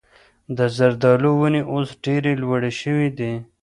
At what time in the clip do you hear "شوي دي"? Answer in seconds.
2.81-3.33